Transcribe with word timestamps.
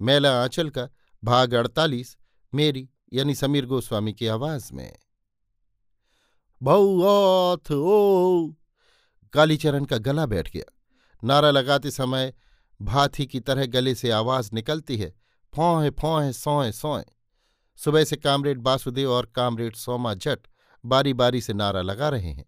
मेला 0.00 0.42
आंचल 0.42 0.70
का 0.70 0.88
भाग 1.24 1.54
अड़तालीस, 1.54 2.16
मेरी 2.54 2.90
यानी 3.12 3.34
समीर 3.34 3.66
गोस्वामी 3.66 4.12
की 4.12 4.26
आवाज़ 4.26 4.72
में। 4.72 4.96
बहुथ 6.62 7.72
ओ। 7.72 8.52
कालीचरण 9.32 9.84
का 9.84 9.96
गला 9.96 10.26
बैठ 10.26 10.52
गया। 10.52 10.78
नारा 11.24 11.50
लगाते 11.50 11.90
समय 11.90 12.34
भाथी 12.82 13.26
की 13.26 13.40
तरह 13.40 13.66
गले 13.66 13.94
से 13.94 14.10
आवाज़ 14.10 14.50
निकलती 14.52 14.96
है, 14.96 15.14
फौह 15.54 15.90
फौह, 15.90 16.32
सोए 16.32 16.72
सोए। 16.72 17.04
सुबह 17.76 18.04
से 18.04 18.16
कामरेड 18.16 18.58
बासुदेव 18.58 19.12
और 19.12 19.26
कामरेड 19.26 19.76
सोमा 19.76 20.14
जट 20.14 20.38
बारी 20.84 21.14
बारी 21.14 21.40
से 21.40 21.52
नारा 21.52 21.82
लगा 21.82 22.08
रहे 22.08 22.32
हैं। 22.32 22.44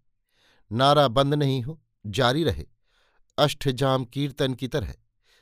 नारा 0.71 1.07
बंद 1.07 1.33
नहीं 1.33 1.61
हो, 1.61 1.81
जारी 2.05 2.43
रहे। 2.43 2.65
अष्टजाम 3.37 4.05
कीर्तन 4.05 4.53
की 4.53 4.67
तरह। 4.67 4.93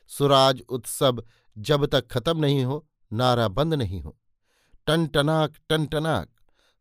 सुराज 0.08 0.62
उत्सव 0.70 1.24
जब 1.58 1.86
तक 1.86 2.08
खत्म 2.08 2.38
नहीं 2.38 2.66
हो, 2.66 2.88
नारा 3.14 3.48
बंद 3.48 3.74
नहीं 3.74 4.02
हो। 4.02 4.18
टन 4.88 5.08
टनाक 5.08 5.54
टन 5.70 5.86
टनाक 5.86 6.30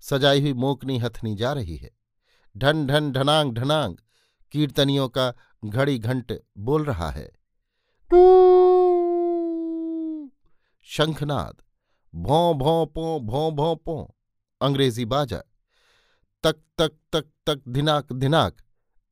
सजाई 0.01 0.41
हुई 0.41 0.53
मोकनी 0.53 0.99
हथनी 0.99 1.35
जा 1.35 1.53
रही 1.53 1.77
है। 1.77 1.91
ढन 2.57 2.87
ढन, 2.87 3.13
ढनांग 3.13 3.53
ढनांग, 3.53 3.97
कीर्तनियों 4.53 5.09
का 5.09 5.35
घड़ी 5.65 5.99
घंट 5.99 6.43
बोल 6.59 6.85
रहा 6.85 7.11
है। 7.11 7.33
शंखनाद, 10.83 11.63
भों 12.15 12.59
भों, 12.59 12.87
पो, 12.87 13.21
भों 13.21 13.53
भों, 13.55 13.77
पो, 13.77 14.17
अंग्रेज़ी 14.63 15.05
बाजा। 15.05 15.43
तक 16.45 16.57
तक 16.79 16.93
तक 17.13 17.25
तक, 17.47 17.63
धिनाक 17.69 18.13
धिनाक, 18.13 18.57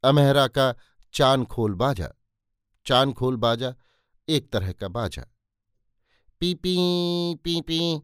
अमेहरा 0.04 0.48
का 0.48 0.74
चान 1.12 1.44
खोल 1.44 1.74
बाजा। 1.74 2.12
चान 2.86 3.12
खोल 3.12 3.36
बाजा 3.36 3.74
एक 4.28 4.52
तरह 4.52 4.72
का 4.72 4.88
बाजा। 4.88 5.35
पीपी 6.40 6.76
पीपी 7.34 8.02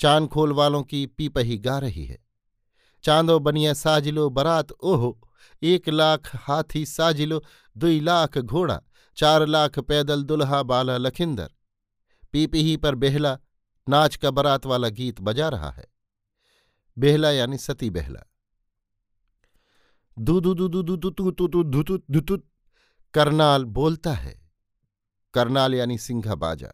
चाँद 0.00 0.28
खोल 0.28 0.52
वालों 0.52 0.82
की 0.82 1.06
पीपही 1.06 1.58
गा 1.58 1.78
रही 1.78 2.04
है। 2.04 2.18
चांदो 3.04 3.38
बनिया 3.38 3.72
साजिलो 3.72 4.30
बरात, 4.30 4.72
ओहो, 4.72 5.28
एक 5.62 5.88
लाख 5.88 6.30
हाथी 6.34 6.86
साजिलो, 6.86 7.42
दुई 7.76 8.00
लाख 8.00 8.38
घोड़ा, 8.38 8.82
चार 9.16 9.46
लाख 9.46 9.78
पैदल 9.78 10.22
दुल्हा 10.22 10.62
बाला 10.62 10.96
लखिंदर। 10.96 11.50
पीपीही 12.32 12.76
पर 12.76 12.94
बेहला, 12.94 13.38
नाच 13.88 14.16
का 14.16 14.30
बरात 14.30 14.66
वाला 14.66 14.88
गीत 14.88 15.20
बजा 15.20 15.48
रहा 15.48 15.70
है। 15.70 15.86
बेहला 16.98 17.30
यानी 17.30 17.58
सती 17.58 17.90
बेहला। 17.90 18.30
करनाल 23.14 23.64
बोलता 23.64 24.12
है। 24.12 24.42
करनाल 25.34 25.74
यानी 25.74 25.98
सिंघा 25.98 26.34
बाजा। 26.34 26.72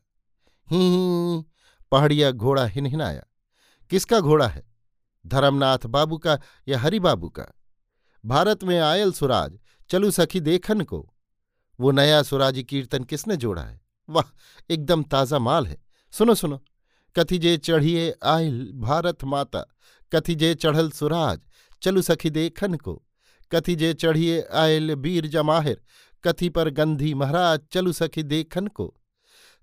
ही 0.72 1.44
पहाड़िया 1.92 2.30
घोड़ा 2.30 2.64
हिनहिनाया। 2.66 3.22
किसका 3.90 4.20
घोड़ा 4.20 4.48
है? 4.48 4.62
धर्मनाथ 5.26 5.86
बाबू 5.86 6.18
का 6.18 6.38
या 6.68 6.78
हरि 6.78 7.00
बाबू 7.00 7.28
का? 7.28 7.46
भारत 8.24 8.64
में 8.64 8.78
आयल 8.78 9.12
सुराज, 9.12 9.58
चलू 9.90 10.10
सखी 10.10 10.40
देखन 10.40 10.80
को। 10.80 11.14
वो 11.80 11.90
नया 11.90 12.22
सुराजी 12.22 12.62
कीर्तन 12.62 13.04
किसने 13.04 13.36
जोड़ा 13.36 13.62
है? 13.62 13.80
वाह, 14.08 14.24
एकदम 14.70 15.02
ताज़ा 15.02 15.38
माल 15.38 15.66
है। 15.66 15.78
सुनो 16.10 16.34
सुनो। 16.34 16.60
कथी 17.16 17.38
जे 17.38 17.56
चढ़िए 17.56 18.14
आयल 18.24 18.72
भारत 18.74 19.24
माता 19.24 19.64
कथी 20.12 20.34
जे 20.34 20.54
चढ़ल 20.54 20.90
सुराज, 20.90 21.40
चलू 21.82 22.02
सखी 22.02 22.30
देखन 22.30 22.74
को। 22.74 23.02
कथी 23.52 23.74
जे 23.76 23.94
चढ़िए 23.94 24.42
आयल 24.54 24.94
वीर 24.94 25.26
जमाहिर, 25.26 25.82
कथी 26.24 26.48
पर 26.48 26.70
गंधी 26.70 27.14
महाराज, 27.14 27.60
चलू 27.72 27.92
सखी 27.92 28.22
देखन 28.22 28.66
को। 28.66 28.94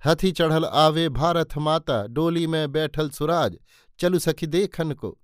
हथी 0.05 0.31
चढ़ल 0.31 0.65
आवे 0.65 1.09
भारत 1.09 1.57
माता, 1.57 2.07
डोली 2.07 2.47
में 2.47 2.71
बैठल 2.71 3.09
सुराज, 3.09 3.57
चलु 3.99 4.19
सखी 4.19 4.47
देखन 4.47 4.91
को। 4.91 5.17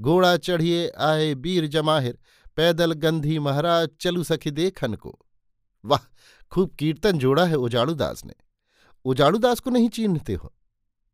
घोड़ा 0.00 0.36
चढ़िए 0.36 0.88
आए 0.88 1.34
वीर 1.34 1.66
जमाहिर, 1.66 2.18
पैदल 2.56 2.92
गंधी 2.92 3.38
महाराज, 3.38 3.88
चलु 4.00 4.24
सखी 4.24 4.50
देखन 4.50 4.94
को। 4.94 5.18
वाह, 5.84 6.12
खूब 6.50 6.74
कीर्तन 6.74 7.18
जोड़ा 7.18 7.44
है 7.44 7.54
उजाड़ूदास 7.54 8.24
ने। 8.24 8.34
उजाड़ूदास 9.04 9.60
को 9.60 9.70
नहीं 9.70 9.88
चीन्हते 9.88 10.34
हो? 10.34 10.54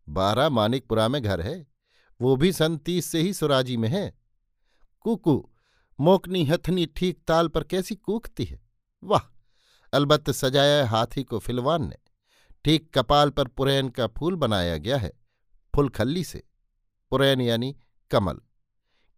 बारह 0.08 0.48
मानिकपुरा 0.48 1.08
में 1.08 1.22
घर 1.22 1.40
है। 1.40 1.66
वो 2.20 2.36
भी 2.36 2.52
सन 2.52 2.76
तीस 2.76 3.06
से 3.06 3.20
ही 3.20 3.34
सुराजी 3.34 3.76
में 3.76 3.88
है। 3.88 4.18
कुकू, 5.00 5.50
मोकनी 6.00 6.44
हथनी 6.44 6.86
ठीक 6.86 7.18
ताल 7.28 7.48
पर 7.48 7.64
कैसी 7.64 7.94
कूकती 7.94 8.44
है? 8.44 8.60
वाह, 9.04 9.36
अलबत्त 9.92 10.30
सजाया 10.30 10.88
हाथी 10.88 11.22
को 11.22 11.38
फिलवान 11.38 11.88
ने। 11.88 11.96
ठीक 12.64 12.90
कपाल 12.94 13.30
पर 13.30 13.48
पुरैन 13.48 13.88
का 13.88 14.06
फूल 14.06 14.34
बनाया 14.34 14.76
गया 14.76 14.98
है, 14.98 15.12
फुलखल्ली 15.74 16.24
से। 16.24 16.42
पुरैन 17.10 17.40
यानी 17.40 17.76
कमल। 18.10 18.40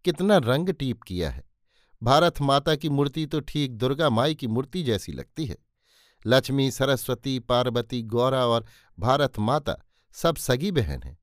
कितना 0.05 0.37
रंग 0.37 0.69
टीप 0.69 1.01
किया 1.03 1.29
है। 1.31 1.43
भारत 2.03 2.41
माता 2.41 2.75
की 2.75 2.89
मूर्ति 2.89 3.25
तो 3.25 3.39
ठीक 3.39 3.71
दुर्गा 3.71 4.09
माई 4.09 4.35
की 4.35 4.47
मूर्ति 4.47 4.83
जैसी 4.83 5.11
लगती 5.11 5.45
है। 5.45 5.57
लक्ष्मी, 6.25 6.71
सरस्वती, 6.71 7.39
पार्वती, 7.39 8.01
गौरा 8.03 8.45
और 8.45 8.65
भारत 8.99 9.39
माता 9.39 9.75
सब 10.13 10.35
सगी 10.35 10.71
बहन 10.71 11.01
हैं। 11.03 11.17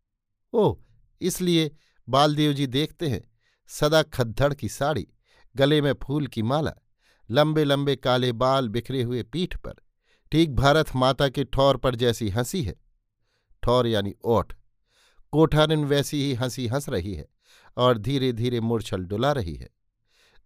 ओह, 0.53 0.79
इसलिए 1.21 1.71
बालदेव 2.09 2.53
जी 2.53 2.67
देखते 2.67 3.09
हैं, 3.09 3.23
सदा 3.69 4.03
खद्दड़ 4.03 4.55
की 4.55 4.69
साड़ी, 4.69 5.07
गले 5.57 5.81
में 5.81 5.93
फूल 6.03 6.27
की 6.27 6.43
माला 6.43 6.73
लंबे 7.31 7.65
लंबे 7.65 7.97
काले 7.97 8.33
बाल 8.33 8.69
बिखरे 8.69 9.03
हुए 9.03 9.23
पीठ 9.23 9.57
पर। 9.57 9.75
ठीक 10.33 10.57
भारत 10.57 10.87
माता 10.97 11.29
के 11.29 11.45
ठौर 11.45 11.77
पर 11.77 11.95
जैसी 11.95 12.29
हँसी 12.29 12.63
है। 12.63 12.75
ठौर 13.63 13.87
यानी 13.87 14.15
ओठ। 14.25 14.53
कोठारिन 15.33 15.85
वैसी 15.85 16.23
ही 16.23 16.35
हँसी 16.35 16.67
हंस 16.67 16.89
रही 16.89 17.15
है 17.15 17.27
और 17.77 17.99
धीरे 17.99 18.33
धीरे 18.33 18.61
मूर्छल 18.61 19.05
डुला 19.05 19.33
रही 19.33 19.55
है। 19.55 19.69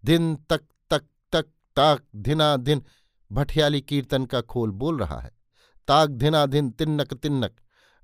दिन 0.04 0.36
तक 0.36 0.60
तक 0.90 1.02
तक, 1.32 1.44
ताक 1.76 2.02
धिना 2.16 2.56
दिन 2.56 2.82
भठियाली 3.32 3.80
कीर्तन 3.80 4.24
का 4.24 4.40
खोल 4.40 4.70
बोल 4.70 4.98
रहा 4.98 5.20
है। 5.20 5.30
ताक 5.88 6.10
धिना 6.10 6.46
दिन 6.46 6.70
तिन्नक 6.70 7.14
तिन्नक। 7.14 7.56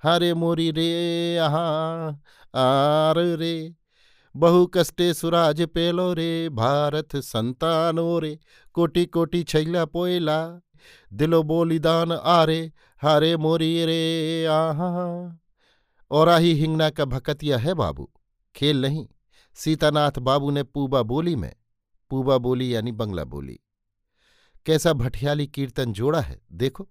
हरे 0.03 0.35
मोरी 0.35 0.71
रे 0.71 0.89
यहाँ 1.35 2.23
आर 2.55 3.19
रे। 3.19 3.75
बहु 4.37 4.67
कष्टे 4.67 5.15
सुराज 5.15 5.63
पेलो 5.63 6.13
रे, 6.13 6.49
भारत 6.49 7.17
संतानो 7.17 8.19
रे। 8.19 8.39
कोटि 8.75 9.07
कोटि 9.07 9.43
छैला 9.43 9.85
पोयला 9.85 10.61
दिलो 11.13 11.43
बोलिदान 11.43 12.13
आरे, 12.13 12.73
हारे 13.03 13.37
मोरी 13.37 13.85
रे, 13.85 14.45
आहा। 14.45 15.39
और 16.11 16.29
आही 16.29 16.55
हिंगना 16.55 16.91
का 16.91 17.05
भकतिया 17.05 17.59
है 17.59 17.75
बाबू, 17.75 18.11
खेल 18.57 18.83
नहीं। 18.83 19.07
सीतानाथ 19.55 20.19
बाबू 20.19 20.51
ने 20.51 20.63
पूबा 20.63 21.03
बोली 21.03 21.37
में, 21.37 21.55
पूबा 22.11 22.39
बोली 22.39 22.75
यानी 22.75 22.93
बंगला 22.93 23.25
बोली। 23.25 23.59
कैसा 24.67 24.93
भटियाली 24.93 25.47
कीर्तन 25.47 25.93
जोड़ा 25.93 26.21
है, 26.21 26.41
देखो। 26.53 26.89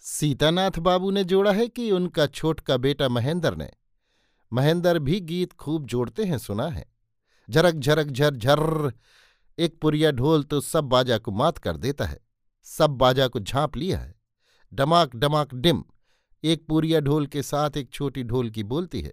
सीतानाथ 0.00 0.78
बाबू 0.78 1.10
ने 1.10 1.24
जोड़ा 1.24 1.52
है 1.52 1.68
कि 1.68 1.90
उनका 1.90 2.26
छोट 2.26 2.60
का 2.60 2.76
बेटा 2.76 3.08
महेंद्र 3.08 3.56
ने। 3.56 3.70
महेंद्र 4.52 4.98
भी 4.98 5.20
गीत 5.20 5.52
खूब 5.52 5.86
जोड़ते 5.86 6.24
हैं, 6.24 6.38
सुना 6.38 6.68
है। 6.68 6.92
झरक 7.50 7.74
झरक, 7.74 8.06
झर 8.06 8.34
झर, 8.34 8.92
एक 9.58 9.80
पुरिया 9.80 10.10
ढोल 10.10 10.42
तो 10.42 10.60
सब 10.60 10.84
बाजा 10.84 11.18
को 11.18 11.30
मात 11.30 11.58
कर 11.58 11.76
देता 11.76 12.04
है। 12.04 12.18
सब 12.66 12.90
बाजा 12.90 13.26
को 13.28 13.40
झांप 13.40 13.76
लिया 13.76 13.98
है। 13.98 14.14
डमाक 14.72 15.16
डमाक, 15.16 15.54
डिम। 15.54 15.84
एक 16.44 16.66
पूरिया 16.66 17.00
ढोल 17.00 17.26
के 17.26 17.42
साथ 17.42 17.76
एक 17.76 17.90
छोटी 17.90 18.22
ढोल 18.22 18.50
की 18.50 18.62
बोलती 18.62 19.00
है, 19.00 19.12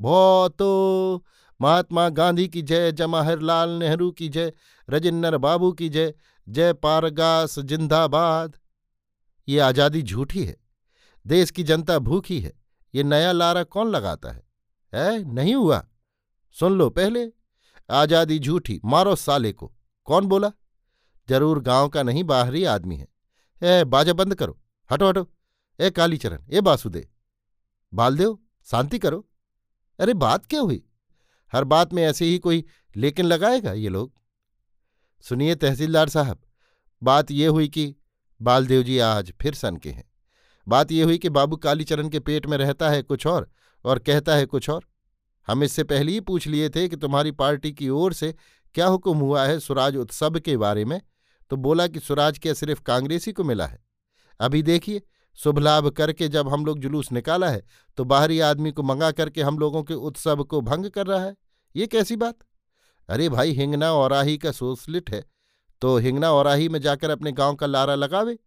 भौतो, 0.00 1.24
महात्मा 1.60 2.08
गांधी 2.08 2.48
की 2.48 2.62
जय, 2.62 2.92
जवाहरलाल 2.92 3.70
नेहरू 3.70 4.10
की 4.10 4.28
जय, 4.28 4.52
रजिन्नर 4.88 5.36
बाबू 5.36 5.72
की 5.72 5.88
जय 5.88 6.14
जय 6.48 6.72
पारगास 6.72 7.58
जिंदाबाद। 7.58 8.56
ये 9.48 9.58
आज़ादी 9.58 10.02
झूठी 10.02 10.44
है। 10.44 10.56
देश 11.26 11.50
की 11.50 11.62
जनता 11.62 11.98
भूखी 11.98 12.40
है। 12.40 12.52
ये 12.94 13.02
नया 13.02 13.32
लारा 13.32 13.62
कौन 13.64 13.90
लगाता 13.90 14.30
है? 14.30 14.42
है 14.92 15.32
नहीं 15.34 15.54
हुआ। 15.54 15.86
सुन 16.56 16.72
लो 16.72 16.90
पहले। 16.90 17.26
आज़ादी 17.90 18.38
झूठी, 18.38 18.80
मारो 18.84 19.14
साले 19.16 19.52
को। 19.52 19.72
कौन 20.04 20.26
बोला? 20.26 20.52
ज़रूर 21.28 21.60
गाँव 21.62 21.88
का 21.88 22.02
नहीं, 22.02 22.24
बाहरी 22.24 22.64
आदमी 22.64 22.96
है। 22.96 23.08
ए, 23.62 23.84
बाजा 23.84 24.12
बंद 24.12 24.34
करो। 24.34 24.58
हटो 24.90 25.08
हटो। 25.08 25.26
ए 25.78 25.90
कालीचरण 25.90 26.38
ए 26.52 26.60
बासुदे 26.60 27.08
बालदेव, 27.92 28.38
शांति 28.68 28.98
करो। 28.98 29.24
अरे, 29.98 30.14
बात 30.14 30.46
क्या 30.46 30.60
हुई? 30.60 30.82
हर 31.52 31.64
बात 31.64 31.92
में 31.94 32.02
ऐसे 32.02 32.24
ही 32.24 32.38
कोई 32.38 32.64
लेकिन 32.96 33.26
लगाएगा 33.26 33.72
ये 33.72 33.88
लोग? 33.88 34.12
सुनिए 35.24 35.54
तहसीलदार 35.54 36.08
साहब, 36.08 36.38
बात 37.02 37.30
ये 37.30 37.46
हुई 37.46 37.68
कि 37.68 37.94
बालदेव 38.40 38.82
जी 38.82 38.98
आज 38.98 39.32
फिर 39.42 39.54
सन 39.54 39.76
के 39.76 39.90
हैं। 39.90 40.04
बात 40.66 40.92
ये 40.92 41.02
हुई 41.02 41.18
कि 41.18 41.28
बाबू 41.28 41.56
कालीचरण 41.56 42.08
के 42.08 42.20
पेट 42.20 42.46
में 42.46 42.56
रहता 42.58 42.90
है 42.90 43.02
कुछ 43.02 43.26
और 43.26 43.48
और 43.84 43.98
कहता 43.98 44.34
है 44.34 44.46
कुछ 44.46 44.68
और। 44.70 44.84
हम 45.48 45.62
इससे 45.62 45.84
पहले 45.84 46.12
ही 46.12 46.20
पूछ 46.20 46.46
लिए 46.46 46.68
थे 46.70 46.88
कि 46.88 46.96
तुम्हारी 46.96 47.30
पार्टी 47.32 47.72
की 47.72 47.88
ओर 47.90 48.12
से 48.12 48.34
क्या 48.74 48.86
हुक्म 48.86 49.16
हुआ 49.16 49.44
है 49.44 49.58
सुराज 49.60 49.96
उत्सव 49.96 50.38
के 50.40 50.56
बारे 50.56 50.84
में? 50.84 51.00
तो 51.50 51.56
बोला 51.58 51.86
कि 51.86 52.00
स्वराज 52.00 52.38
क्या 52.38 52.54
सिर्फ़ 52.54 52.82
कांग्रेसी 52.82 53.32
को 53.32 53.44
मिला 53.44 53.66
है। 53.66 53.78
अभी 54.40 54.62
देखिए 54.62 55.02
शुभ 55.38 55.58
लाभ 55.58 55.88
करके 55.90 56.28
जब 56.28 56.48
हम 56.48 56.64
लोग 56.66 56.78
जुलूस 56.78 57.10
निकाला 57.12 57.48
है 57.48 57.62
तो 57.98 58.04
बाहरी 58.04 58.38
आदमी 58.42 58.70
को 58.72 58.82
मंगा 58.82 59.10
करके 59.12 59.42
हम 59.42 59.58
लोगों 59.58 59.82
के 59.82 59.94
उत्सव 59.96 60.42
को 60.44 60.60
भंग 60.62 60.90
कर 60.90 61.06
रहा 61.06 61.24
है। 61.24 61.36
ये 61.74 61.86
कैसी 61.86 62.16
बात? 62.16 62.36
अरे 63.08 63.28
भाई, 63.28 63.52
हिंगना 63.52 63.92
औराही 63.92 64.36
का 64.38 64.52
सोसलिट 64.52 65.10
है 65.10 65.24
तो 65.82 65.96
हिंगना 65.98 66.30
औराही 66.32 66.68
में 66.68 66.80
जाकर 66.80 67.10
अपने 67.10 67.32
गाँव 67.32 67.54
का 67.54 67.66
लारा 67.66 67.94
लगावे। 67.94 68.38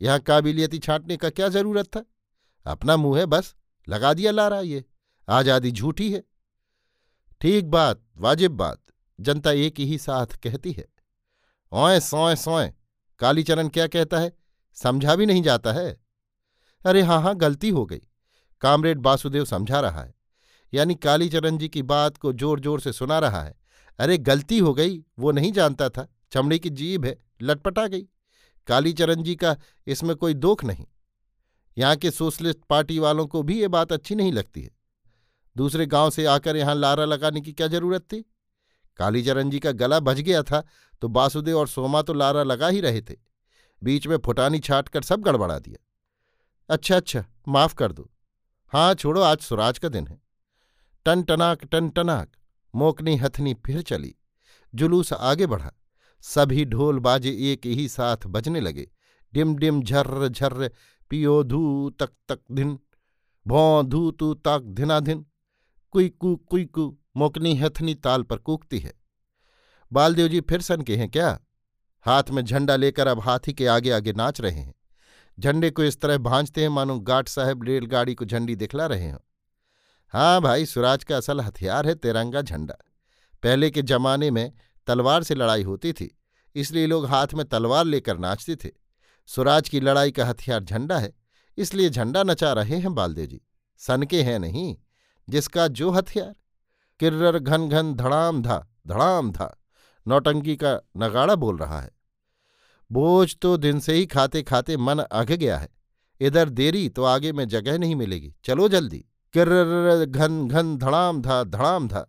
यहाँ 0.00 0.18
काबिलियती 0.20 0.78
छांटने 0.78 1.16
का 1.16 1.30
क्या 1.30 1.48
ज़रूरत 1.50 1.86
था? 1.86 2.04
अपना 2.66 2.96
मुँह 2.96 3.18
है 3.18 3.26
बस, 3.26 3.54
लगा 3.88 4.12
दिया 4.14 4.30
लारा 4.32 4.60
ये, 4.60 4.84
आज़ादी 5.28 5.70
झूठी 5.72 6.10
है। 6.12 6.22
ठीक 7.40 7.64
बात, 7.66 8.02
वाजिब 8.16 8.52
बात, 8.52 8.78
जनता 9.18 9.52
एक 9.52 9.80
ही 9.80 9.98
साथ 9.98 10.36
कहती 10.42 10.72
है। 10.72 10.86
ओए 11.74 12.00
सोए 12.00 12.36
सोए, 12.36 12.72
कालीचरण 13.20 13.68
क्या 13.68 13.86
कहता 13.86 14.18
है? 14.18 14.32
समझा 14.76 15.14
भी 15.16 15.26
नहीं 15.26 15.42
जाता 15.42 15.72
है। 15.72 16.00
अरे 16.84 17.02
हाँ 17.02 17.20
हाँ 17.22 17.34
गलती 17.36 17.68
हो 17.68 17.84
गई। 17.86 18.00
कामरेड 18.62 19.00
वासुदेव 19.00 19.44
समझा 19.44 19.80
रहा 19.80 20.02
है। 20.02 20.14
यानी 20.72 20.94
कालीचरण 20.94 21.58
जी 21.58 21.68
की 21.68 21.82
बात 21.82 22.16
को 22.16 22.32
ज़ोर 22.32 22.60
ज़ोर 22.60 22.80
से 22.80 22.92
सुना 22.92 23.18
रहा 23.18 23.42
है। 23.42 23.54
अरे 23.98 24.18
गलती 24.18 24.58
हो 24.58 24.74
गई, 24.74 25.04
वो 25.18 25.32
नहीं 25.32 25.52
जानता 25.52 25.88
था। 25.88 26.06
चमड़ी 26.32 26.58
की 26.58 26.70
जीभ 26.70 27.04
है, 27.04 27.16
लटपटा 27.42 27.86
गई। 27.86 28.06
कालीचरण 28.68 29.22
जी 29.22 29.34
का 29.34 29.56
इसमें 29.86 30.16
कोई 30.16 30.34
दोख 30.34 30.64
नहीं। 30.64 30.86
यहाँ 31.76 31.96
के 31.96 32.10
सोशलिस्ट 32.10 32.58
पार्टी 32.58 32.98
वालों 32.98 33.26
को 33.26 33.42
भी 33.42 33.60
ये 33.60 33.68
बात 33.68 33.92
अच्छी 33.92 34.14
नहीं 34.14 34.32
लगती 34.32 34.62
है। 34.62 34.70
दूसरे 35.56 35.86
गाँव 35.86 36.10
से 36.10 36.26
आकर 36.26 36.56
यहाँ 36.56 36.74
लारा 36.74 37.04
लगाने 37.04 37.40
की 37.40 37.52
क्या 37.52 37.66
ज़रूरत 37.66 38.02
थी? 38.02 38.24
कालीचरण 38.96 39.50
जी 39.50 39.58
का 39.58 39.72
गला 39.72 40.00
बज 40.00 40.20
गया 40.20 40.42
था 40.42 40.62
तो 41.02 41.08
बासुदेव 41.08 41.58
और 41.58 41.68
सोमा 41.68 42.02
तो 42.02 42.14
लारा 42.14 42.42
लगा 42.42 42.68
ही 42.68 42.80
रहे 42.80 43.00
थे। 43.02 43.16
बीच 43.82 44.06
में 44.06 44.16
फुटानी 44.16 44.58
छाट 44.58 44.88
कर 44.88 45.02
सब 45.02 45.20
गड़बड़ा 45.20 45.58
दिया। 45.58 45.84
अच्छा 46.68 46.96
अच्छा 46.96 47.24
माफ़ 47.48 47.74
कर 47.74 47.92
दो। 47.92 48.10
हाँ 48.72 48.94
छोड़ो, 48.94 49.20
आज 49.22 49.38
सुराज 49.38 49.78
का 49.78 49.88
दिन 49.88 50.06
है। 50.06 50.20
टन 51.06 51.22
टनाक 51.22 51.64
टन 51.64 51.88
टनाक 51.88 52.30
मोकनी 52.74 53.16
हथनी 53.16 53.54
फिर 53.66 53.82
चली। 53.82 54.14
जुलूस 54.74 55.12
आगे 55.12 55.46
बढ़ा। 55.46 55.72
सभी 56.24 56.64
ढोल 56.64 56.98
बाजे 56.98 57.30
एक 57.52 57.66
ही 57.66 57.88
साथ 57.88 58.26
बजने 58.26 58.60
लगे। 58.60 58.88
डिम 59.32 59.54
डिम, 59.56 59.82
झर्र 59.82 60.28
झर्र, 60.28 60.70
पियो 61.10 61.42
धू 61.44 61.90
तक 61.90 62.10
तक 62.28 62.40
धिन 62.52 62.78
भौं 63.46 63.86
धू 63.86 64.10
तू 64.10 64.32
तक 64.34 64.62
धिनाधिन 64.68 65.24
कुई 65.94 66.08
कु 66.10 66.34
कुई 66.50 66.64
कु 66.66 66.84
मोकनी 67.16 67.54
हथनी 67.56 67.94
ताल 67.94 68.22
पर 68.22 68.36
कूकती 68.38 68.78
है। 68.78 68.92
बालदेव 69.92 70.28
जी 70.28 70.40
फिर 70.40 70.60
सन 70.60 70.82
के 70.82 70.96
हैं 70.96 71.08
क्या? 71.10 71.28
हाथ 72.06 72.30
में 72.30 72.42
झंडा 72.42 72.76
लेकर 72.76 73.06
अब 73.06 73.20
हाथी 73.20 73.52
के 73.52 73.66
आगे 73.66 73.90
आगे 73.90 74.12
नाच 74.12 74.40
रहे 74.40 74.60
हैं। 74.60 74.74
झंडे 75.38 75.70
को 75.70 75.84
इस 75.84 76.00
तरह 76.00 76.18
भांजते 76.18 76.62
हैं 76.62 76.68
मानो 76.68 76.98
गाट 77.00 77.28
साहब 77.28 77.62
रेलगाड़ी 77.64 78.14
को 78.14 78.24
झंडी 78.24 78.56
दिखला 78.56 78.86
रहे 78.86 79.10
हों। 79.10 79.18
हाँ 80.14 80.40
भाई, 80.40 80.66
सुराज 80.66 81.04
का 81.04 81.16
असल 81.16 81.40
हथियार 81.40 81.86
है 81.86 81.94
तिरंगा 81.94 82.42
झंडा। 82.42 82.78
पहले 83.42 83.70
के 83.70 83.82
जमाने 83.82 84.30
में 84.30 84.52
तलवार 84.88 85.22
से 85.22 85.34
लड़ाई 85.34 85.62
होती 85.62 85.92
थी, 85.92 86.10
इसलिए 86.56 86.86
लोग 86.86 87.06
हाथ 87.06 87.34
में 87.34 87.44
तलवार 87.46 87.84
लेकर 87.84 88.18
नाचते 88.18 88.56
थे। 88.56 88.70
स्वराज 89.28 89.68
की 89.68 89.80
लड़ाई 89.80 90.10
का 90.10 90.26
हथियार 90.26 90.64
झंडा 90.64 90.98
है, 90.98 91.12
इसलिए 91.58 91.90
झंडा 91.90 92.22
नचा 92.22 92.52
रहे 92.52 92.78
हैं 92.78 92.94
बालदेव 92.94 93.26
जी। 93.26 93.40
सनके 93.80 94.22
हैं 94.22 94.38
नहीं। 94.38 94.74
जिसका 95.28 95.68
जो 95.68 95.90
हथियार। 95.90 96.34
किर्रर 97.00 97.38
घन 97.38 97.68
घन 97.68 97.94
धड़ाम 97.94 98.42
धा 98.42 98.58
धड़ाम 98.86 99.32
धा। 99.32 99.60
नौटंकी 100.06 100.56
का 100.56 100.80
नगाड़ा 100.96 101.34
बोल 101.34 101.56
रहा 101.56 101.80
है। 101.80 101.90
बोझ 102.90 103.36
तो 103.36 103.56
दिन 103.56 103.80
से 103.80 103.94
ही 103.94 104.06
खाते 104.06 104.42
खाते 104.42 104.76
मन 104.76 104.98
अघ 104.98 105.32
गया 105.32 105.58
है। 105.58 105.68
इधर 106.20 106.48
देरी 106.48 106.88
तो 106.88 107.04
आगे 107.04 107.32
में 107.32 107.48
जगह 107.48 107.78
नहीं 107.78 107.96
मिलेगी। 107.96 108.34
चलो 108.44 108.68
जल्दी। 108.68 109.04
किर्र 109.32 110.04
घन 110.04 110.48
घन 110.48 110.76
धड़ाम 110.76 111.22
धा 111.22 111.44
धड़ाम 111.44 111.88
धा। 111.88 112.06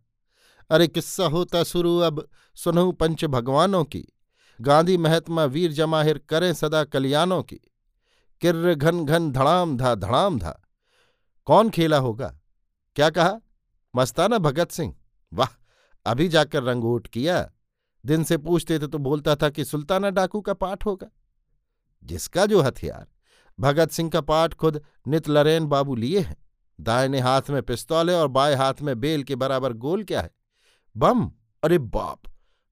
अरे 0.69 0.87
किस्सा 0.87 1.25
होता 1.25 1.63
शुरू 1.63 1.97
अब। 1.97 2.27
सुनहु 2.55 2.91
पंच 2.91 3.25
भगवानों 3.25 3.83
की। 3.83 4.07
गांधी 4.61 4.97
महात्मा 4.97 5.45
वीर 5.45 5.71
जमाहिर 5.71 6.17
करें 6.29 6.53
सदा 6.53 6.83
कल्याणों 6.83 7.43
की। 7.43 7.59
किर्र 8.41 8.75
घन 8.75 9.05
घन 9.05 9.31
धड़ाम 9.31 9.77
धा 9.77 9.95
धड़ाम 9.95 10.39
धा। 10.39 10.61
कौन 11.45 11.69
खेला 11.69 11.97
होगा? 11.97 12.39
क्या 12.95 13.09
कहा? 13.09 13.41
मस्ताना 13.95 14.37
भगत 14.37 14.71
सिंह। 14.71 14.95
वाह, 15.33 15.47
अभी 16.05 16.27
जाकर 16.27 16.63
रंगोट 16.63 17.07
किया। 17.07 17.51
दिन 18.05 18.23
से 18.23 18.37
पूछते 18.37 18.79
थे 18.79 18.87
तो 18.87 18.97
बोलता 18.97 19.35
था 19.35 19.49
कि 19.49 19.65
सुल्ताना 19.65 20.09
डाकू 20.09 20.41
का 20.41 20.53
पाठ 20.53 20.85
होगा। 20.85 21.07
जिसका 22.03 22.45
जो 22.45 22.61
हथियार? 22.61 23.07
भगत 23.59 23.91
सिंह 23.91 24.09
का 24.09 24.21
पाठ 24.21 24.53
खुद 24.53 24.81
नित 25.07 25.29
लरेन 25.29 25.65
बाबू 25.65 25.95
लिए 25.95 26.19
हैं। 26.19 26.37
दाहिने 26.81 27.19
हाथ 27.19 27.41
में 27.49 27.63
पिस्तौल 27.63 28.09
है 28.09 28.15
और 28.15 28.27
बाएँ 28.27 28.55
हाथ 28.55 28.73
में 28.81 28.99
बेल 28.99 29.23
के 29.23 29.35
बराबर 29.35 29.73
गोल 29.73 30.03
क्या 30.03 30.21
है? 30.21 30.31
बम! 30.97 31.31
अरे 31.63 31.77
बाप! 31.77 32.21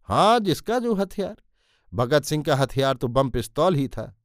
हाँ 0.03 0.39
जिसका 0.39 0.79
जो 0.79 0.93
हथियार? 0.93 1.35
भगत 1.93 2.23
सिंह 2.23 2.43
का 2.43 2.55
हथियार 2.55 2.95
तो 2.95 3.07
बम 3.07 3.29
पिस्तौल 3.29 3.75
ही 3.75 3.87
था। 3.87 4.15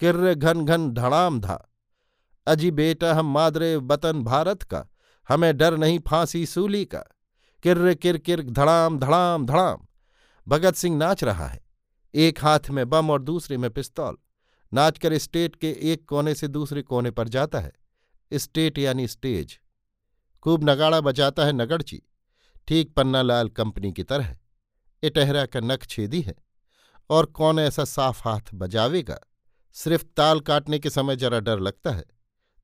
किर्र 0.00 0.34
घन 0.34 0.64
घन 0.64 0.90
धड़ाम 0.90 1.40
धा 1.40 1.70
अजी 2.46 2.70
बेटा 2.70 3.14
हम 3.14 3.26
मादरे 3.26 3.76
वतन 3.76 4.22
भारत 4.22 4.62
का। 4.62 4.86
हमें 5.28 5.56
डर 5.56 5.76
नहीं 5.76 5.98
फांसी 5.98 6.46
सूली 6.46 6.84
का। 6.84 6.98
किर्र 7.62 7.94
किर 7.94 8.18
किर 8.18 8.42
धड़ाम 8.42 8.98
धड़ाम 8.98 9.46
धड़ाम। 9.46 9.86
भगत 10.48 10.74
सिंह 10.74 10.96
नाच 10.96 11.24
रहा 11.24 11.46
है। 11.46 11.66
एक 12.14 12.44
हाथ 12.44 12.60
में 12.70 12.90
बम 12.90 13.10
और 13.10 13.22
दूसरे 13.22 13.56
में 13.56 13.70
पिस्तौल। 13.70 14.16
नाचकर 14.72 15.18
स्टेट 15.18 15.56
के 15.56 15.70
एक 15.70 16.08
कोने 16.08 16.34
से 16.34 16.48
दूसरे 16.48 16.82
कोने 16.82 17.10
पर 17.10 17.28
जाता 17.28 17.60
है। 17.60 17.72
स्टेट 18.32 18.78
यानी 18.78 19.08
स्टेज। 19.08 19.60
खूब 20.42 20.70
नगाड़ा 20.70 21.00
बजाता 21.00 21.44
है 21.44 21.52
नगड़ची। 21.52 22.02
ठीक 22.68 22.94
पन्नालाल 22.94 23.48
कंपनी 23.48 23.92
की 23.92 24.02
तरह। 24.02 24.36
इटहरा 25.02 25.46
का 25.46 25.60
नख 25.60 25.86
छेदी 25.86 26.20
है। 26.20 26.34
और 27.10 27.26
कौन 27.26 27.58
ऐसा 27.58 27.84
साफ़ 27.84 28.28
हाथ 28.28 28.40
बजावेगा? 28.54 29.18
सिर्फ़ 29.72 30.04
ताल 30.16 30.40
काटने 30.40 30.78
के 30.78 30.90
समय 30.90 31.16
जरा 31.16 31.40
डर 31.40 31.60
लगता 31.60 31.90
है। 31.90 32.04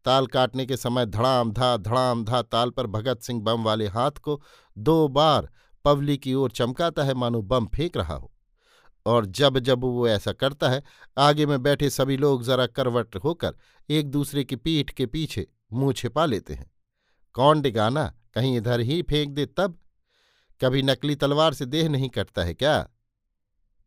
ताल 0.04 0.26
काटने 0.26 0.66
के 0.66 0.76
समय 0.76 1.06
धड़ाम 1.06 1.52
धा 1.52 1.76
धड़ाम 1.76 2.24
धा 2.24 2.42
ताल 2.42 2.70
पर 2.70 2.86
भगत 2.86 3.20
सिंह 3.20 3.40
बम 3.40 3.64
वाले 3.64 3.86
हाथ 3.86 4.10
को 4.10 4.40
दो 4.78 5.08
बार 5.08 5.48
पवली 5.84 6.16
की 6.16 6.34
ओर 6.34 6.50
चमकाता 6.50 7.04
है, 7.04 7.14
मानो 7.14 7.42
बम 7.42 7.66
फेंक 7.66 7.96
रहा 7.96 8.14
हो। 8.14 8.32
और 9.06 9.26
जब 9.26 9.58
जब 9.58 9.80
वो 9.80 10.08
ऐसा 10.08 10.32
करता 10.32 10.68
है, 10.68 10.82
आगे 11.18 11.46
में 11.46 11.62
बैठे 11.62 11.90
सभी 11.90 12.16
लोग 12.16 12.42
जरा 12.44 12.66
करवट 12.66 13.16
होकर 13.16 13.54
एक 13.90 14.10
दूसरे 14.10 14.44
की 14.44 14.56
पीठ 14.56 14.90
के 14.90 15.06
पीछे 15.06 15.46
मुँह 15.72 15.92
छिपा 15.92 16.26
लेते 16.26 16.54
हैं। 16.54 16.70
कौन 17.34 17.60
डिगाना, 17.60 18.14
कहीं 18.34 18.56
इधर 18.56 18.80
ही 18.80 19.02
फेंक 19.02 19.30
दे 19.30 19.46
तब? 19.46 19.78
कभी 20.60 20.82
नकली 20.82 21.14
तलवार 21.14 21.54
से 21.54 21.66
देह 21.66 21.88
नहीं 21.88 22.08
कटता 22.08 22.44
है 22.44 22.54
क्या? 22.54 22.88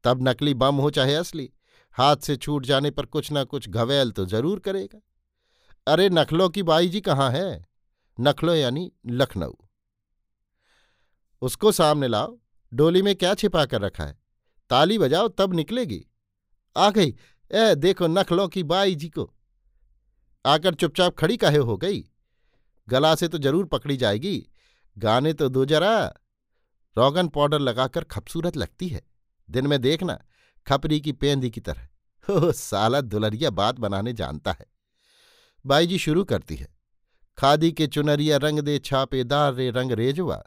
तब 0.04 0.28
नकली 0.28 0.54
बम 0.54 0.76
हो 0.76 0.90
चाहे 0.90 1.16
असली, 1.16 1.50
हाथ 1.92 2.18
से 2.18 2.36
छूट 2.36 2.66
जाने 2.66 2.92
पर 2.92 3.06
कुछ 3.06 3.32
ना 3.32 3.44
कुछ 3.44 3.70
घवेल 3.70 4.12
तो 4.12 4.26
ज़रूर 4.26 4.60
करेगा। 4.60 5.02
अरे 5.88 6.10
नखलों 6.10 6.50
की 6.50 6.64
बाई 6.64 6.90
जी 6.90 7.02
कहाँ 7.02 7.32
है? 7.32 7.66
नखलो 8.20 8.56
यानी 8.56 8.92
लखनऊ। 9.06 9.54
उसको 11.42 11.72
सामने 11.72 12.08
लाओ, 12.08 12.40
डोली 12.74 13.02
में 13.02 13.16
क्या 13.16 13.34
छिपा 13.34 13.66
कर 13.66 13.82
रखा 13.82 14.04
है? 14.04 14.18
ताली 14.70 14.98
बजाओ, 14.98 15.28
तब 15.28 15.54
निकलेगी। 15.54 16.06
आ 16.78 16.90
गई, 16.90 17.16
ए 17.52 17.76
देखो 17.76 18.08
नखलों 18.08 18.48
की 18.48 18.64
बाई 18.64 18.96
जी 18.96 19.10
को। 19.10 19.34
आकर 20.46 20.74
चुपचाप 20.74 21.16
खड़ी 21.16 21.38
काहे 21.38 21.58
हो 21.58 21.78
गई? 21.78 22.10
गला 22.90 23.16
से 23.16 23.28
तो 23.28 23.38
ज़रूर 23.38 23.66
पकड़ी 23.66 23.98
जाएगी। 23.98 24.50
गाने 24.98 25.34
तो 25.34 25.50
दो 25.50 25.66
जरा। 25.66 26.14
रोगन 26.98 27.28
पाउडर 27.28 27.60
लगाकर 27.60 28.04
खूबसूरत 28.04 28.58
लगती 28.58 28.88
है। 28.88 29.02
दिन 29.50 29.68
में 29.68 29.82
देखना, 29.82 30.22
खपरी 30.68 31.02
की 31.02 31.12
पेंदी 31.12 31.50
की 31.50 31.62
तरह। 31.62 31.88
हो 32.30 32.52
साला 32.52 33.02
दुलरिया 33.02 33.50
बात 33.50 33.76
बनाने 33.76 34.14
जानता 34.14 34.52
है। 34.52 34.75
बाई 35.66 35.88
जी 35.88 35.98
शुरू 35.98 36.24
करती 36.24 36.56
है। 36.56 36.68
खादी 37.38 37.72
के 37.72 37.88
चुनरिया 37.88 38.38
रंग 38.38 38.60
दे 38.60 38.80
छापेदार 38.80 39.54
रे 39.54 39.70
रंग 39.72 39.92
रेजवा, 39.92 40.44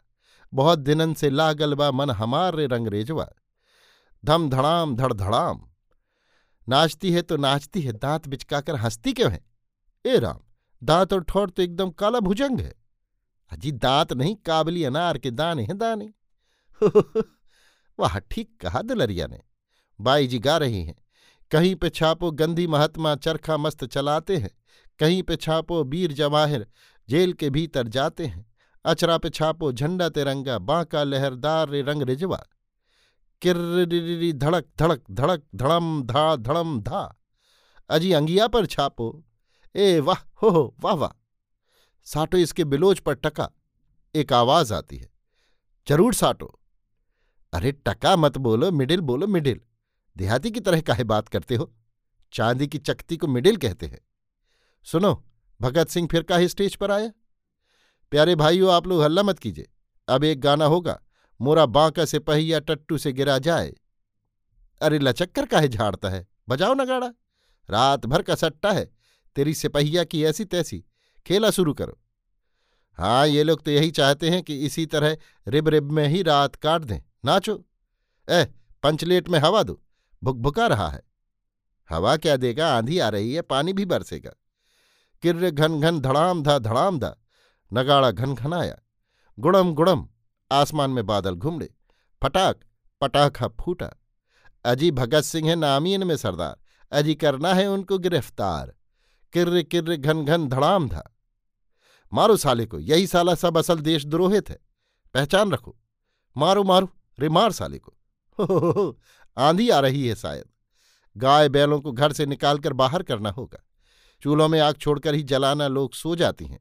बहुत 0.53 0.79
दिनन 0.79 1.13
से 1.13 1.29
लागलबा 1.29 1.91
मन 1.91 2.09
हमार 2.09 2.55
रे 2.55 2.67
रंग 2.67 2.87
रेजवा। 2.87 3.29
धम 4.25 4.49
धड़ाम, 4.49 4.95
धड़ 4.95 5.13
धड़ाम। 5.13 5.69
नाचती 6.69 7.11
है 7.11 7.21
तो 7.21 7.37
नाचती 7.37 7.81
है, 7.81 7.93
दांत 7.93 8.27
बिचकाकर 8.27 8.75
हंसती 8.75 9.13
क्यों 9.13 9.31
है? 9.31 9.45
ए 10.05 10.19
राम, 10.19 10.39
दांत 10.83 11.13
और 11.13 11.23
ठोर 11.23 11.49
तो 11.49 11.61
एकदम 11.61 11.89
काला 11.89 12.19
भुजंग 12.19 12.59
है। 12.59 12.73
अजी 13.51 13.71
दांत 13.71 14.13
नहीं, 14.13 14.35
काबली 14.35 14.83
अनार 14.83 15.17
के 15.17 15.31
दाने 15.31 15.63
हैं 15.63 15.77
दाने। 15.77 16.13
वाह, 17.99 18.19
ठीक 18.19 18.57
कहा 18.61 18.81
दुलरिया 18.81 19.27
ने। 19.27 19.41
बाई 20.01 20.27
जी 20.27 20.39
गा 20.39 20.57
रही 20.57 20.83
हैं, 20.83 20.95
कहीं 21.51 21.75
पे 21.75 21.89
छापो 21.89 22.31
गंदी 22.31 22.67
महात्मा 22.67 23.15
चरखा 23.15 23.57
मस्त 23.57 23.85
चलाते 23.85 24.37
हैं। 24.37 24.58
कहीं 24.99 25.23
पे 25.23 25.35
छापो 25.35 25.83
बीर 25.83 26.11
जवाहिर, 26.11 26.67
जेल 27.09 27.33
के 27.33 27.49
भीतर 27.49 27.87
जाते 27.87 28.25
हैं। 28.25 28.45
अचरा 28.85 29.17
पे 29.17 29.29
छापो 29.29 29.71
झंडा 29.71 30.09
तिरंगा, 30.09 30.57
बांका 30.59 31.03
लहरदार 31.03 31.69
रे 31.69 31.81
रंग 31.81 32.01
रिजवा। 32.01 32.45
किर्री 33.41 34.33
धड़क 34.33 34.65
धड़क 34.79 35.03
धड़क, 35.11 35.43
धड़म, 35.55 36.03
धा 36.03 36.35
धड़म, 36.35 36.79
धा। 36.81 37.19
अजी 37.89 38.11
अंगिया 38.11 38.47
पर 38.47 38.65
छापो। 38.65 39.23
ए 39.75 39.99
वाह, 39.99 40.17
हो 40.43 40.49
हो, 40.49 40.75
वाह 40.79 40.93
वाह। 40.93 41.09
साटो 42.03 42.37
इसके 42.37 42.63
बिलोज 42.63 42.99
पर 42.99 43.13
टका। 43.13 43.51
एक 44.15 44.33
आवाज़ 44.33 44.73
आती 44.73 44.97
है। 44.97 45.09
ज़रूर 45.87 46.13
साटो। 46.13 46.59
अरे 47.53 47.71
टका 47.71 48.15
मत 48.15 48.37
बोलो, 48.37 48.71
मिडिल 48.71 49.01
बोलो, 49.01 49.27
मिडिल। 49.27 49.61
देहाती 50.17 50.51
की 50.51 50.59
तरह 50.59 50.81
काहे 50.81 51.03
बात 51.03 51.27
करते 51.27 51.55
हो? 51.55 51.73
चांदी 52.33 52.67
की 52.67 52.77
चकती 52.77 53.17
को 53.17 53.27
मिडिल 53.27 53.57
कहते 53.57 53.85
हैं। 53.85 53.99
सुनो, 54.91 55.25
भगत 55.61 55.87
सिंह 55.87 56.07
फिर 56.11 56.23
काहे 56.23 56.47
स्टेज 56.47 56.75
पर 56.75 56.91
आया 56.91 57.11
प्यारे 58.11 58.35
भाइयों, 58.35 58.73
आप 58.73 58.87
लोग 58.87 59.03
हल्ला 59.03 59.23
मत 59.23 59.39
कीजिए। 59.39 59.69
अब 60.07 60.23
एक 60.23 60.41
गाना 60.41 60.65
होगा, 60.65 61.01
मोरा 61.41 61.65
बांका 61.65 62.05
से 62.05 62.19
पहिया 62.19 62.59
टट्टू 62.59 62.97
से 62.97 63.13
गिरा 63.13 63.37
जाए। 63.37 63.73
अरे 64.81 64.99
लचक्कर 64.99 65.45
काहे 65.45 65.67
झाड़ता 65.67 66.09
है। 66.09 66.27
बजाओ 66.49 66.73
नगाड़ा 66.73 67.07
रात 67.69 68.05
भर 68.05 68.21
का 68.21 68.35
सट्टा 68.35 68.71
है, 68.71 68.91
तेरी 69.35 69.53
सिपहिया 69.53 70.03
की 70.03 70.23
ऐसी 70.23 70.45
तैसी। 70.45 70.85
खेला 71.25 71.51
शुरू 71.51 71.73
करो। 71.73 71.99
हाँ 72.93 73.27
ये 73.27 73.43
लोग 73.43 73.63
तो 73.63 73.71
यही 73.71 73.91
चाहते 73.91 74.29
हैं 74.29 74.43
कि 74.43 74.65
इसी 74.65 74.85
तरह 74.85 75.17
रिब 75.47 75.69
रिब 75.69 75.91
में 75.91 76.07
ही 76.07 76.23
रात 76.23 76.55
काट 76.55 76.81
दें। 76.81 76.99
नाचो। 77.25 77.65
ए 78.29 78.45
पंचलेट 78.83 79.29
में 79.29 79.39
हवा 79.39 79.63
दो। 79.63 79.83
भुकभुका 80.23 80.67
रहा 80.67 80.89
है। 80.89 81.03
हवा 81.89 82.17
क्या 82.17 82.37
देगा? 82.37 82.77
आंधी 82.77 82.99
आ 82.99 83.09
रही 83.09 83.33
है, 83.33 83.41
पानी 83.41 83.73
भी 83.73 83.85
बरसेगा। 83.85 84.33
किर्र 85.23 85.49
घन 85.51 85.79
घन 85.79 85.99
धड़ाम 85.99 86.43
धा 86.43 86.57
धड़ाम 86.59 86.99
धा 86.99 87.15
नगाड़ा 87.71 88.11
घन 88.11 88.33
घनाया 88.35 88.77
गुड़म 89.37 89.73
गुड़म 89.73 90.07
आसमान 90.51 90.91
में 90.91 91.05
बादल 91.05 91.35
घुमड़े 91.35 91.69
फटाक 92.21 92.59
पटाखा 93.01 93.47
फूटा 93.61 93.89
अजी 94.65 94.91
भगत 94.91 95.23
सिंह 95.23 95.49
है 95.49 95.55
नामीन 95.55 96.03
में 96.07 96.15
सरदार 96.17 96.57
अजी 96.91 97.15
करना 97.15 97.53
है 97.53 97.67
उनको 97.67 97.97
गिरफ़्तार 98.05 98.73
किर्र 99.33 99.61
किर्र 99.71 99.95
घन 99.95 100.25
घन 100.25 100.47
धड़ाम 100.49 100.87
धा 100.89 101.03
मारो 102.11 102.37
साले 102.37 102.65
को 102.65 102.79
यही 102.79 103.07
साला 103.07 103.35
सब 103.35 103.57
असल 103.57 103.79
देशद्रोहित 103.87 104.49
है 104.49 104.59
पहचान 105.15 105.51
रखो 105.51 105.75
मारो 106.35 106.63
मारो 106.63 106.89
रे 107.19 107.29
मार 107.29 107.51
साले 107.51 107.79
को 107.79 107.93
हो, 108.39 108.45
हो, 108.45 108.71
हो 108.71 108.99
आंधी 109.37 109.69
आ 109.69 109.79
रही 109.79 110.07
है 110.07 110.15
शायद 110.15 110.45
गाय 111.15 111.49
बैलों 111.49 111.79
को 111.81 111.91
घर 111.91 112.13
से 112.13 112.25
निकालकर 112.25 112.73
बाहर 112.81 113.03
करना 113.03 113.29
होगा 113.37 113.63
चूल्हों 114.21 114.47
में 114.47 114.59
आग 114.59 114.75
छोड़कर 114.75 115.15
ही 115.15 115.23
जलाना 115.23 115.67
लोग 115.67 115.93
सो 115.93 116.15
जाती 116.15 116.45
हैं। 116.45 116.59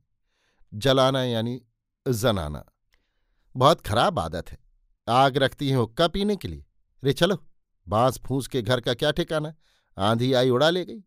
जलाना 0.75 1.25
यानी 1.25 1.63
जनाना 2.09 2.65
बहुत 3.57 3.81
खराब 3.81 4.19
आदत 4.19 4.51
है। 4.51 4.59
आग 5.09 5.37
रखती 5.37 5.71
हैं 5.71 5.77
हुक्का 5.77 6.09
पीने 6.09 6.37
के 6.37 6.49
लिए। 6.49 6.65
रे 7.05 7.13
चलो, 7.13 7.47
बाँस 7.89 8.21
फूस 8.27 8.47
के 8.47 8.63
घर 8.63 8.81
का 8.81 8.95
क्या 8.95 9.11
ठिकाना? 9.11 9.55
आंधी 9.99 10.33
आई 10.33 10.51
उड़ा 10.51 10.71
ले 10.71 10.85
गई। 10.85 11.05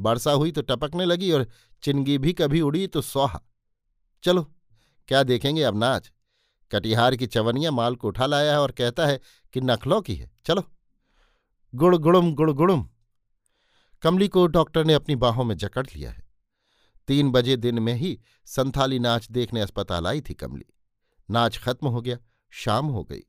वर्षा 0.00 0.32
हुई 0.32 0.52
तो 0.52 0.62
टपकने 0.62 1.04
लगी 1.04 1.32
और 1.32 1.46
चिनगी 1.82 2.18
भी 2.18 2.32
कभी 2.32 2.60
उड़ी 2.60 2.86
तो 2.86 3.00
सोहा। 3.00 3.42
चलो, 4.22 4.54
क्या 5.08 5.22
देखेंगे 5.22 5.62
अब 5.62 5.76
नाच? 5.76 6.12
कटिहार 6.70 7.16
की 7.16 7.26
चवनिया 7.26 7.70
माल 7.70 7.96
को 7.96 8.08
उठा 8.08 8.26
लाया 8.26 8.52
है 8.52 8.60
और 8.60 8.70
कहता 8.70 9.06
है 9.06 9.20
कि 9.52 9.60
नखलों 9.60 10.02
की 10.02 10.14
है। 10.14 10.30
चलो 10.46 10.64
गुड़ 11.74 11.96
गुड़ुम 11.96 12.34
गुड़ 12.34 12.50
गुड़ुम 12.50 12.90
कमली 14.04 14.28
को 14.28 14.46
डॉक्टर 14.46 14.84
ने 14.84 14.94
अपनी 14.94 15.16
बाहों 15.16 15.44
में 15.44 15.56
जकड़ 15.56 15.86
लिया 15.86 16.10
है। 16.10 16.28
तीन 17.08 17.30
बजे 17.32 17.56
दिन 17.56 17.78
में 17.78 17.94
ही 17.94 18.20
संथाली 18.46 18.98
नाच 18.98 19.30
देखने 19.30 19.60
अस्पताल 19.60 20.06
आई 20.06 20.20
थी 20.20 20.34
कमली। 20.34 20.64
नाच 21.30 21.58
खत्म 21.58 21.88
हो 21.88 22.02
गया, 22.02 22.18
शाम 22.50 22.86
हो 22.86 23.04
गई। 23.04 23.20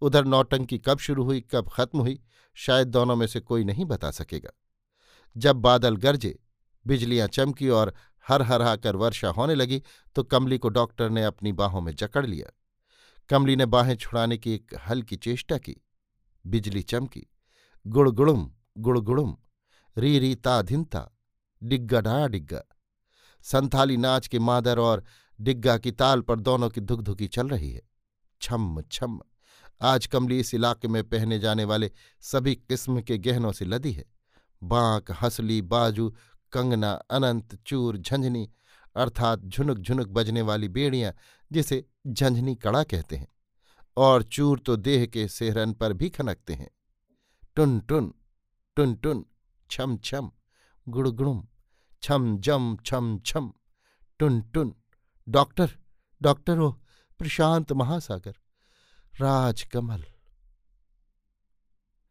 उधर 0.00 0.24
नौटंकी 0.24 0.78
कब 0.78 0.98
शुरू 0.98 1.24
हुई, 1.24 1.40
कब 1.40 1.68
खत्म 1.72 1.98
हुई, 1.98 2.20
शायद 2.54 2.88
दोनों 2.88 3.16
में 3.16 3.26
से 3.26 3.40
कोई 3.40 3.64
नहीं 3.64 3.84
बता 3.84 4.10
सकेगा। 4.10 4.50
जब 5.36 5.56
बादल 5.56 5.96
गरजे, 5.96 6.38
बिजलियाँ 6.86 7.28
चमकी 7.28 7.68
और 7.68 7.94
हर 8.28 8.42
हराकर 8.42 8.96
वर्षा 8.96 9.28
होने 9.28 9.54
लगी 9.54 9.82
तो 10.16 10.22
कमली 10.22 10.58
को 10.58 10.68
डॉक्टर 10.68 11.10
ने 11.10 11.24
अपनी 11.24 11.52
बाहों 11.52 11.80
में 11.80 11.94
जकड़ 11.94 12.26
लिया। 12.26 12.50
कमली 13.28 13.56
ने 13.56 13.66
बाहें 13.66 13.96
छुड़ाने 13.96 14.38
की 14.38 14.54
एक 14.54 14.74
हल्की 14.88 15.16
चेष्टा 15.16 15.58
की। 15.58 15.76
बिजली 16.46 16.82
चमकी। 16.82 17.26
गुड़गुड़ुम 17.86 18.52
गुड़गुड़ुम। 18.78 19.36
री 19.96 20.18
री 20.18 20.34
ता 20.34 20.60
धिनता 20.62 21.08
डिग्गा 21.62 22.00
डा 22.00 22.26
डिग्गा। 22.28 22.62
संथाली 23.44 23.96
नाच 23.96 24.26
के 24.26 24.38
मादर 24.38 24.78
और 24.78 25.04
डिग्गा 25.38 25.76
की 25.78 25.92
ताल 25.92 26.20
पर 26.20 26.40
दोनों 26.40 26.68
की 26.70 26.80
धुकधुकी 26.80 27.26
चल 27.28 27.48
रही 27.48 27.72
है। 27.72 27.82
छम 28.40 28.80
छम, 28.82 29.20
आज 29.82 30.06
कमली 30.06 30.38
इस 30.40 30.54
इलाके 30.54 30.88
में 30.88 31.02
पहने 31.04 31.38
जाने 31.38 31.64
वाले 31.64 31.90
सभी 32.22 32.54
किस्म 32.54 33.00
के 33.00 33.18
गहनों 33.18 33.52
से 33.52 33.64
लदी 33.64 33.92
है। 33.92 34.04
बांक, 34.62 35.10
हसली, 35.20 35.60
बाजू, 35.62 36.08
कंगना, 36.52 36.90
अनंत, 36.92 37.54
चूर, 37.66 37.96
झंझनी, 37.96 38.48
अर्थात 38.96 39.40
झुनुक 39.40 39.78
झुनुक 39.78 40.08
बजने 40.08 40.42
वाली 40.42 40.68
बेड़ियाँ, 40.68 41.12
जिसे 41.50 41.84
झंझनी 42.06 42.54
कड़ा 42.54 42.82
कहते 42.82 43.16
हैं, 43.16 43.28
और 43.96 44.22
चूर 44.22 44.58
तो 44.58 44.76
देह 44.76 45.06
के 45.06 45.26
सेहरन 45.28 45.72
पर 45.72 45.92
भी 45.92 46.08
खनकते 46.08 46.54
हैं। 46.54 46.70
टुन 47.56 47.78
टुन 47.80 48.12
टुन 48.76 48.94
टुन 48.94 49.24
छम 49.70 49.96
छम 49.96 50.30
गुड़गुड़ुम 50.86 51.46
छम 52.02 52.38
जम 52.38 52.76
छम 52.86 53.18
छम, 53.18 53.52
टुन 54.18 54.40
टुन। 54.42 54.74
डॉक्टर 55.28 55.70
डॉक्टर 56.22 56.58
हो 56.58 56.70
प्रशांत 57.18 57.72
महासागर, 57.72 58.34
राजकमल। 59.20 60.04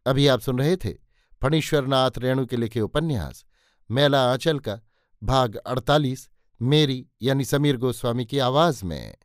अभी 0.06 0.28
आप 0.28 0.40
सुन 0.40 0.60
रहे 0.60 0.76
थे 0.78 0.94
फणीश्वरनाथ 1.42 2.12
रेणु 2.18 2.46
के 2.46 2.58
लिखे 2.58 2.82
उपन्यास, 2.82 3.46
मेला 3.92 4.32
आंचल 4.32 4.60
का, 4.60 4.80
भाग 5.24 5.56
अड़तालीस, 5.56 6.30
मेरी 6.62 7.08
यानी 7.22 7.46
समीर 7.46 7.78
गोस्वामी 7.78 8.26
की 8.26 8.40
आवाज़ 8.40 8.86
में। 8.86 9.16